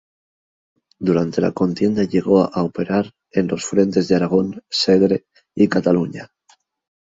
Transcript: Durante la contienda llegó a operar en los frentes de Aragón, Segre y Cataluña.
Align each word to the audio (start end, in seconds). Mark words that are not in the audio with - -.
Durante 0.97 1.41
la 1.41 1.51
contienda 1.51 2.05
llegó 2.05 2.49
a 2.51 2.63
operar 2.63 3.11
en 3.29 3.45
los 3.47 3.63
frentes 3.63 4.07
de 4.07 4.15
Aragón, 4.15 4.63
Segre 4.67 5.27
y 5.53 5.67
Cataluña. 5.67 6.31